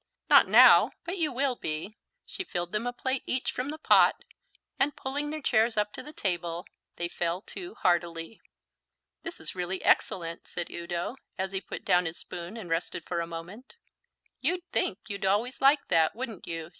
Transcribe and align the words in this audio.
"Not 0.31 0.47
now, 0.47 0.93
but 1.05 1.19
you 1.19 1.31
will 1.31 1.55
be." 1.55 1.95
She 2.25 2.43
filled 2.43 2.71
them 2.71 2.87
a 2.87 2.91
plate 2.91 3.21
each 3.27 3.51
from 3.51 3.69
the 3.69 3.77
pot; 3.77 4.23
and 4.79 4.95
pulling 4.95 5.29
their 5.29 5.43
chairs 5.43 5.77
up 5.77 5.93
to 5.93 6.01
the 6.01 6.11
table, 6.11 6.65
they 6.95 7.07
fell 7.07 7.43
to 7.43 7.75
heartily. 7.75 8.41
"This 9.21 9.39
is 9.39 9.53
really 9.53 9.83
excellent," 9.83 10.47
said 10.47 10.71
Udo, 10.71 11.17
as 11.37 11.51
he 11.51 11.61
put 11.61 11.85
down 11.85 12.05
his 12.07 12.17
spoon 12.17 12.57
and 12.57 12.67
rested 12.67 13.05
for 13.05 13.19
a 13.19 13.27
moment. 13.27 13.75
"You'd 14.39 14.63
think 14.71 14.97
you'd 15.07 15.23
always 15.27 15.61
like 15.61 15.87
that, 15.89 16.15
wouldn't 16.15 16.47
you?" 16.47 16.69